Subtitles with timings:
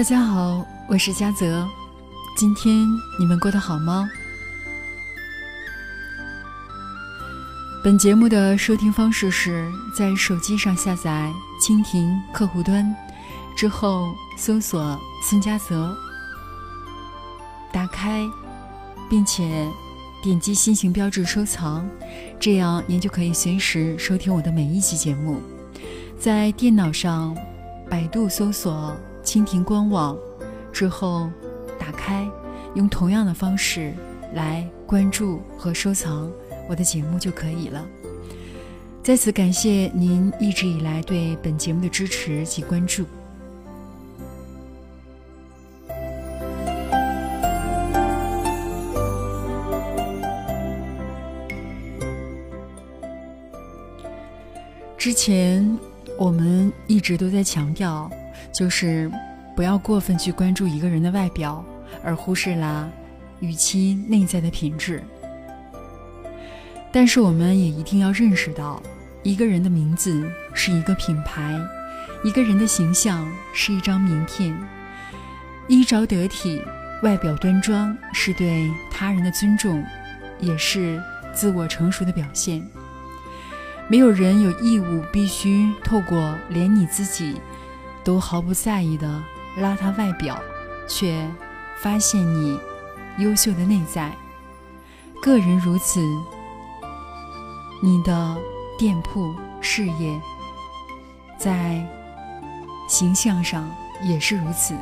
[0.00, 1.68] 大家好，我是嘉泽。
[2.34, 2.86] 今天
[3.18, 4.08] 你们过得好吗？
[7.84, 12.96] 本节目的收听方式是在手机上下载蜻蜓客户端，
[13.54, 15.94] 之后搜索孙嘉泽，
[17.70, 18.26] 打开，
[19.10, 19.68] 并且
[20.22, 21.86] 点击心形标志收藏，
[22.40, 25.42] 这样您就可以随时收听我的每一期节目。
[26.18, 27.36] 在电脑上，
[27.90, 30.16] 百度搜索蜻蜓官网，
[30.72, 31.30] 之后
[31.78, 32.28] 打开，
[32.74, 33.92] 用同样的方式
[34.34, 36.30] 来关注和收藏
[36.68, 37.86] 我的节目就可以了。
[39.02, 43.04] 在此感谢您一直以来对本节目的支持及关注。
[54.96, 55.78] 之前。
[56.18, 58.10] 我们一直都在强调，
[58.52, 59.10] 就是
[59.54, 61.64] 不要过分去关注一个人的外表，
[62.04, 62.90] 而忽视了
[63.40, 65.02] 与其内在的品质。
[66.92, 68.82] 但是，我们也一定要认识到，
[69.22, 71.56] 一个人的名字是一个品牌，
[72.24, 74.56] 一个人的形象是一张名片。
[75.68, 76.60] 衣着得体、
[77.04, 79.84] 外表端庄，是对他人的尊重，
[80.40, 81.00] 也是
[81.32, 82.60] 自我成熟的表现。
[83.86, 87.40] 没有人有义务必须透过连你自己
[88.04, 89.22] 都毫不在意的
[89.58, 90.40] 邋遢外表，
[90.88, 91.28] 却
[91.80, 92.58] 发现你
[93.18, 94.12] 优秀的内在。
[95.22, 96.00] 个人如此，
[97.82, 98.36] 你的
[98.78, 100.20] 店铺事业
[101.38, 101.86] 在
[102.88, 103.70] 形象上
[104.02, 104.74] 也是如此。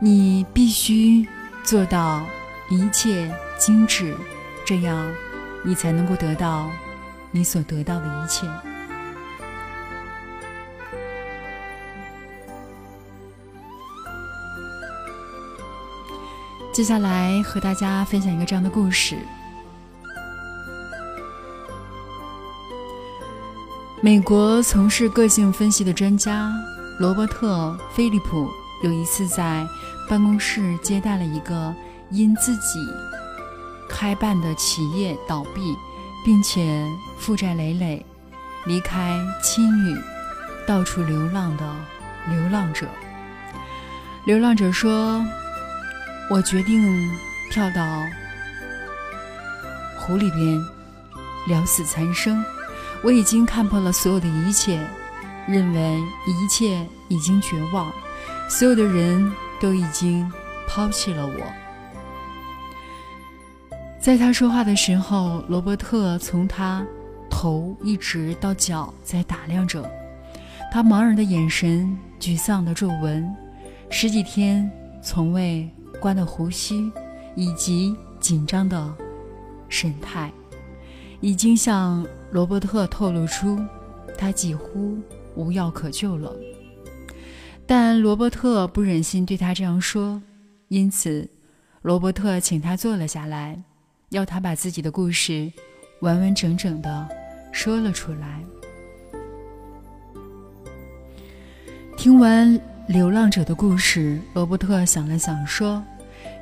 [0.00, 1.26] 你必须
[1.64, 2.22] 做到
[2.70, 4.16] 一切精致，
[4.64, 5.08] 这样
[5.64, 6.68] 你才能够得到。
[7.30, 8.46] 你所得到的一切。
[16.78, 19.18] 接下来和大家分享一个这样的故事：
[24.00, 26.52] 美国从事个性分析的专家
[27.00, 28.48] 罗伯特·菲利普
[28.84, 29.66] 有一次在
[30.08, 31.74] 办公室接待了一个
[32.12, 32.78] 因自己
[33.90, 35.76] 开办的企业倒闭。
[36.24, 36.86] 并且
[37.18, 38.06] 负债累累，
[38.66, 39.96] 离开亲语，
[40.64, 41.74] 到处流浪的
[42.28, 42.86] 流浪者。
[44.26, 45.24] 流浪者说
[46.30, 47.10] ：“我决定
[47.50, 48.04] 跳到
[49.96, 50.58] 湖里边，
[51.48, 52.44] 了死残生。
[53.02, 54.78] 我已经看破了所有的一切，
[55.46, 57.90] 认为一切已经绝望，
[58.50, 60.30] 所有的人都已经
[60.66, 61.40] 抛弃了我。”
[63.98, 66.84] 在他说话的时候，罗伯特从他
[67.30, 69.82] 头一直到脚在打量着
[70.70, 73.34] 他，茫然的眼神、沮丧的皱纹、
[73.90, 74.70] 十几天
[75.02, 75.68] 从未
[76.00, 76.90] 关的呼吸，
[77.34, 78.94] 以及紧张的
[79.68, 80.32] 神态，
[81.20, 83.58] 已经向罗伯特透露出
[84.16, 84.98] 他几乎
[85.34, 86.34] 无药可救了。
[87.66, 90.22] 但罗伯特不忍心对他这样说，
[90.68, 91.28] 因此
[91.82, 93.62] 罗伯特请他坐了下来。
[94.10, 95.52] 要他把自己的故事
[96.00, 97.06] 完完整整的
[97.52, 98.42] 说了出来。
[101.94, 105.84] 听完流浪者的故事，罗伯特想了想，说：“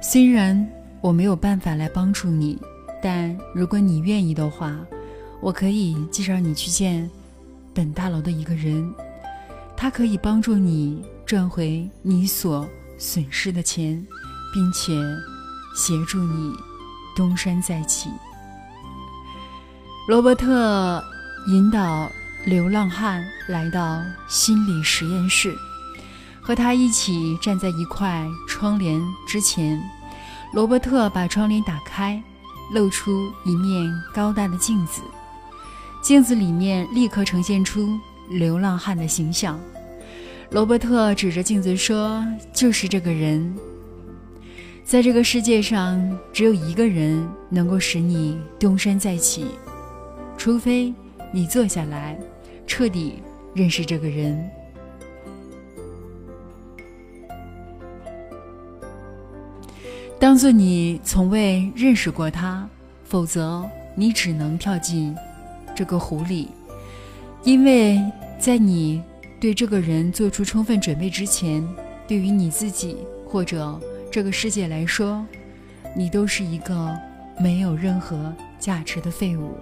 [0.00, 0.56] 虽然
[1.00, 2.56] 我没有办法来帮助你，
[3.02, 4.78] 但如果你愿意的话，
[5.40, 7.10] 我可以介绍你去见
[7.74, 8.88] 本大楼的一个人，
[9.76, 12.64] 他可以帮助你赚回你所
[12.96, 14.00] 损失的钱，
[14.54, 14.94] 并且
[15.74, 16.52] 协助你。”
[17.16, 18.08] 东山再起。
[20.06, 21.02] 罗伯特
[21.48, 22.08] 引导
[22.44, 25.56] 流浪汉来到心理实验室，
[26.46, 29.82] 和他一起站在一块窗帘之前。
[30.52, 32.22] 罗伯特把窗帘打开，
[32.72, 35.02] 露出一面高大的镜子。
[36.00, 37.98] 镜子里面立刻呈现出
[38.30, 39.58] 流浪汉的形象。
[40.50, 43.52] 罗伯特指着镜子说：“就是这个人。”
[44.86, 46.00] 在这个世界上，
[46.32, 49.46] 只有一个人能够使你东山再起，
[50.38, 50.94] 除非
[51.32, 52.16] 你坐下来，
[52.68, 53.20] 彻底
[53.52, 54.48] 认识这个人。
[60.26, 62.68] 当做你从未认识过他，
[63.04, 63.64] 否则
[63.94, 65.14] 你只能跳进
[65.72, 66.48] 这个湖里，
[67.44, 68.02] 因为
[68.36, 69.00] 在你
[69.40, 71.64] 对这个人做出充分准备之前，
[72.08, 73.80] 对于你自己或者。
[74.10, 75.24] 这个世界来说，
[75.94, 76.92] 你都是一个
[77.38, 79.52] 没有任何价值的废物。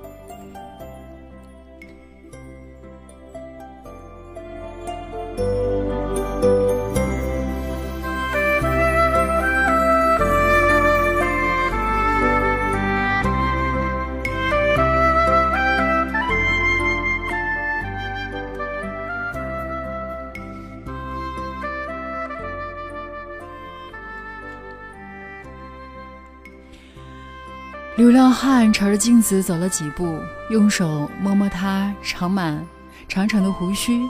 [28.04, 30.18] 流浪汉朝着镜子走了几步，
[30.50, 32.62] 用手摸摸他长满
[33.08, 34.02] 长长的胡须，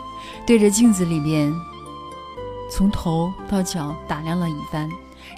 [0.45, 1.55] 对着镜子里面
[2.69, 4.91] 从头到脚打量了一番，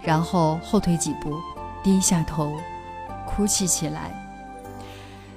[0.03, 1.39] 然后后退几步，
[1.85, 2.57] 低下头，
[3.27, 4.11] 哭泣起来。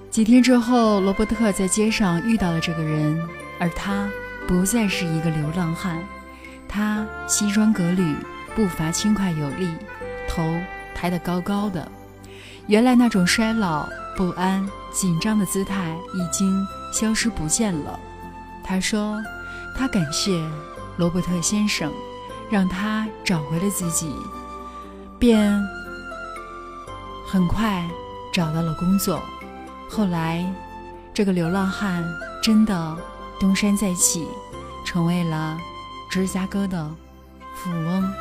[0.10, 3.21] 几天之后，罗伯特在街上遇到了这个人，
[3.60, 4.10] 而他
[4.48, 6.01] 不再是一个流浪汉，
[6.69, 8.16] 他西装革履，
[8.56, 9.69] 步伐轻快有力，
[10.25, 10.56] 头
[10.95, 11.86] 抬得高高的。
[12.69, 18.00] 原来那种衰老、不安、紧张的姿态已经消失不见了。
[18.63, 19.19] 他说
[19.75, 20.39] ：“他感谢
[20.95, 21.92] 罗伯特先生，
[22.48, 24.16] 让他找回了自己，
[25.18, 25.60] 便
[27.27, 27.83] 很快
[28.31, 29.19] 找到了工作。”
[29.89, 30.45] 后来，
[31.12, 32.06] 这个流浪汉
[32.39, 32.98] 真的
[33.39, 34.27] 东山再起，
[34.86, 35.57] 成为了
[36.12, 36.88] 芝加哥的
[37.56, 38.13] 富翁。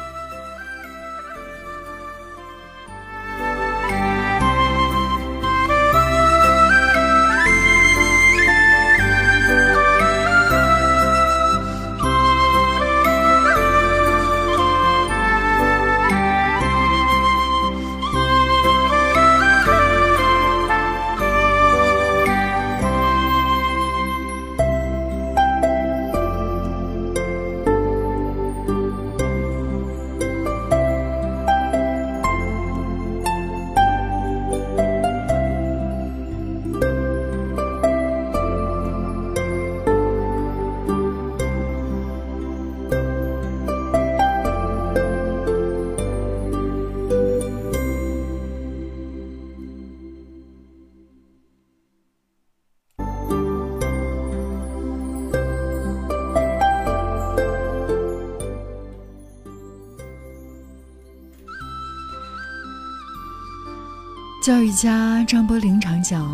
[64.40, 66.25] 教育家张伯苓常讲：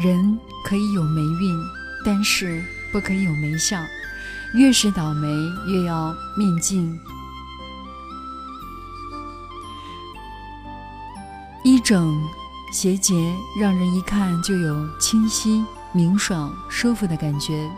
[0.00, 1.56] 人可以有霉运，
[2.04, 2.62] 但是
[2.92, 3.82] 不可以有霉相。
[4.54, 5.26] 越是倒霉，
[5.66, 6.96] 越要面镜。
[11.64, 12.22] 衣整
[12.70, 17.68] 鞋洁，让人一看就有清晰、明爽、舒服的感觉，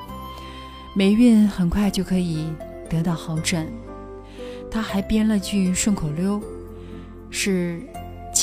[0.94, 2.52] 霉运很快就可以
[2.90, 3.66] 得到好转。
[4.68, 6.42] 他还编了句顺口溜，
[7.30, 7.80] 是。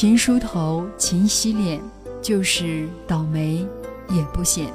[0.04, 1.80] 勤梳头，勤洗脸，
[2.22, 3.66] 就是倒霉
[4.10, 4.68] 也不显。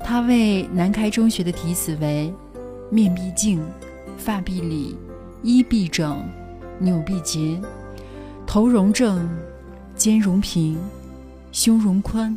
[0.00, 2.34] 他为南开中学的题词为：
[2.90, 3.62] 面必净，
[4.18, 4.96] 发必理，
[5.44, 6.28] 衣必整，
[6.80, 7.56] 纽必结，
[8.44, 9.30] 头容正，
[9.94, 10.76] 肩容平，
[11.52, 12.36] 胸容宽，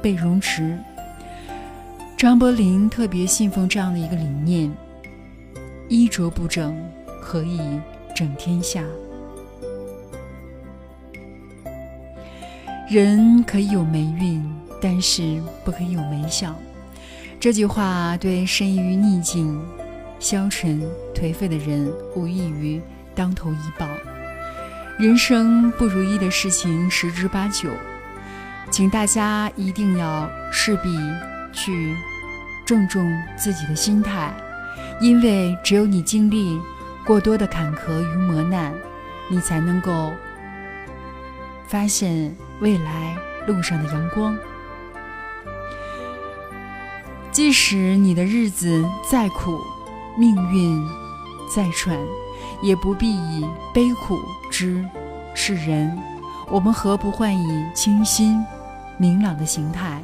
[0.00, 0.78] 背容直。
[2.16, 4.72] 张伯苓特别信奉这样的一个理念：
[5.88, 6.72] 衣着不整，
[7.20, 7.58] 可以
[8.14, 8.84] 整天下。
[12.92, 14.44] 人可以有霉运，
[14.78, 16.54] 但是不可以有霉相。
[17.40, 19.58] 这句话对身于逆境、
[20.18, 22.82] 消沉、颓废的人无异于
[23.14, 23.88] 当头一棒。
[24.98, 27.70] 人生不如意的事情十之八九，
[28.70, 30.94] 请大家一定要势必
[31.50, 31.96] 去
[32.66, 34.30] 郑重自己的心态，
[35.00, 36.60] 因为只有你经历
[37.06, 38.70] 过多的坎坷与磨难，
[39.30, 40.12] 你才能够
[41.66, 42.36] 发现。
[42.62, 43.16] 未来
[43.48, 44.38] 路上的阳光，
[47.32, 49.58] 即使你的日子再苦，
[50.16, 50.80] 命运
[51.52, 51.98] 再喘，
[52.62, 54.16] 也不必以悲苦
[54.48, 54.88] 之
[55.34, 55.98] 是人。
[56.48, 58.40] 我们何不换以清新
[58.96, 60.00] 明朗的形态，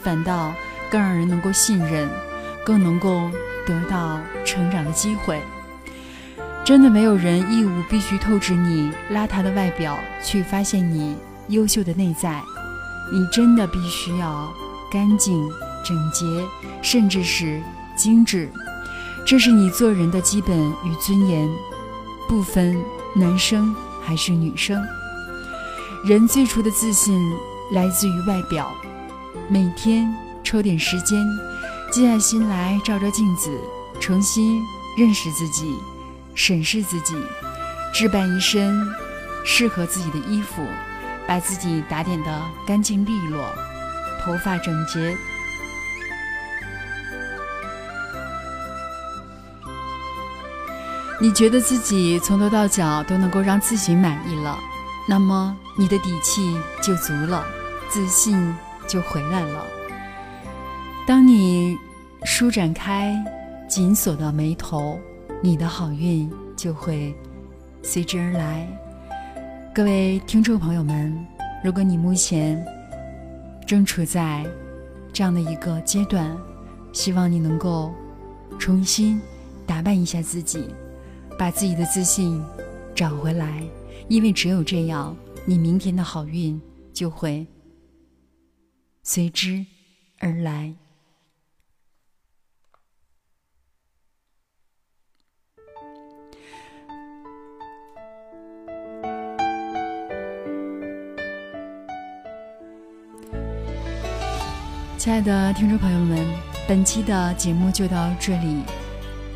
[0.00, 0.54] 反倒
[0.90, 2.08] 更让人能够信任，
[2.64, 3.30] 更能够
[3.66, 5.42] 得到成长的机会。
[6.64, 11.14] 真的没有人义务必须透支你邋遢的外表，去发现你。
[11.48, 12.42] 优秀的内在，
[13.12, 14.52] 你真的必须要
[14.90, 15.48] 干净、
[15.84, 16.24] 整洁，
[16.82, 17.62] 甚至是
[17.96, 18.50] 精致。
[19.24, 21.48] 这是你做人的基本与尊严，
[22.28, 22.76] 不分
[23.14, 24.80] 男生还是女生。
[26.04, 27.32] 人最初的自信
[27.72, 28.72] 来自于外表。
[29.48, 30.12] 每天
[30.42, 31.24] 抽点时间，
[31.92, 33.50] 静下心来照照镜子，
[34.00, 34.62] 重新
[34.96, 35.74] 认识自己，
[36.34, 37.14] 审视自己，
[37.92, 38.84] 置办一身
[39.44, 40.62] 适合自己的衣服。
[41.26, 43.44] 把自己打点的干净利落，
[44.22, 45.16] 头发整洁。
[51.18, 54.58] 你觉得自己从头到脚都能够让自己满意了，
[55.08, 57.42] 那么你的底气就足了，
[57.88, 58.54] 自信
[58.86, 59.64] 就回来了。
[61.06, 61.78] 当你
[62.24, 63.14] 舒展开
[63.66, 65.00] 紧锁的眉头，
[65.42, 67.14] 你的好运就会
[67.82, 68.68] 随之而来。
[69.76, 71.14] 各位听众朋友们，
[71.62, 72.64] 如果你目前
[73.66, 74.42] 正处在
[75.12, 76.34] 这样的一个阶段，
[76.94, 77.92] 希望你能够
[78.58, 79.20] 重新
[79.66, 80.66] 打扮一下自己，
[81.38, 82.42] 把自己的自信
[82.94, 83.62] 找回来，
[84.08, 85.14] 因为只有这样，
[85.44, 86.58] 你明天的好运
[86.94, 87.46] 就会
[89.02, 89.62] 随之
[90.20, 90.74] 而来。
[105.06, 106.18] 亲爱的听众朋友们，
[106.66, 108.56] 本期的节目就到这里，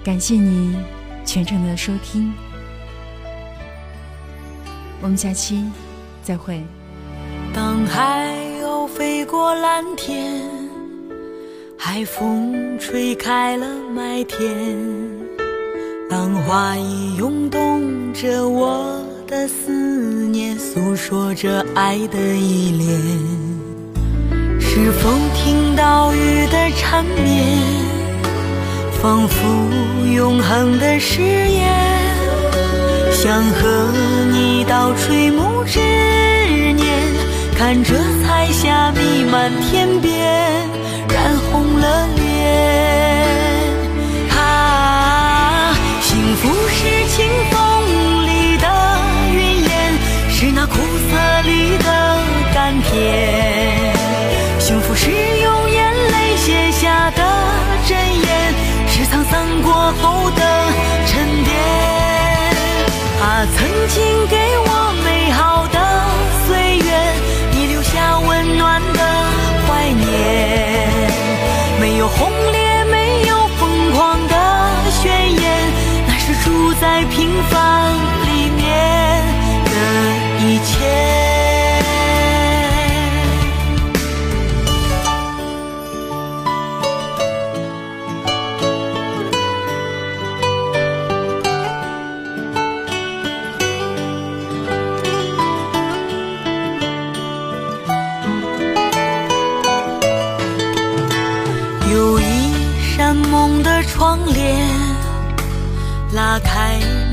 [0.02, 0.74] 感谢您
[1.24, 2.32] 全程的收听，
[5.00, 5.64] 我们下期
[6.24, 6.60] 再会。
[7.54, 8.34] 当海
[8.64, 10.42] 鸥飞过蓝天，
[11.78, 14.40] 海风吹开了麦田，
[16.08, 19.70] 浪花已涌动着我的思
[20.26, 23.49] 念，诉说着爱的依恋。
[24.82, 27.46] 是否听到雨的缠绵，
[29.02, 29.46] 仿佛
[30.10, 31.68] 永恒的誓言？
[33.12, 33.92] 想和
[34.32, 35.80] 你到垂暮之
[36.72, 36.86] 年，
[37.58, 37.94] 看着
[38.24, 40.18] 彩霞弥漫天边，
[41.10, 42.79] 染红了脸。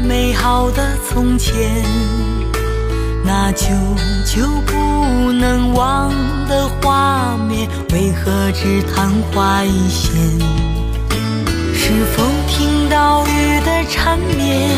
[0.07, 1.53] 美好的从前，
[3.25, 3.67] 那久
[4.25, 6.09] 久不能忘
[6.47, 10.15] 的画面，为何只昙花一现？
[11.73, 14.69] 是否听到雨的缠绵，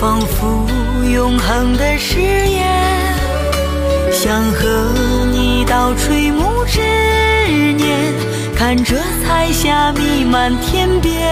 [0.00, 0.66] 仿佛
[1.12, 2.62] 永恒的誓言？
[4.10, 4.94] 想和
[5.32, 6.80] 你到垂暮之
[7.74, 8.12] 年。
[8.56, 8.96] 看着
[9.26, 11.28] 彩霞弥漫天边，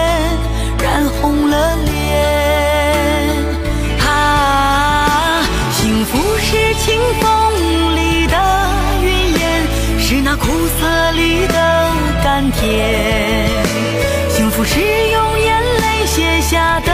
[0.91, 1.89] 染红了脸。
[4.05, 6.49] 啊，幸福是
[6.83, 8.35] 清风里的
[9.01, 9.07] 云
[9.39, 9.41] 烟，
[9.97, 10.45] 是那苦
[10.77, 11.55] 涩里的
[12.21, 13.47] 甘甜。
[14.29, 16.91] 幸福是用眼泪写下的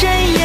[0.00, 0.43] 真言，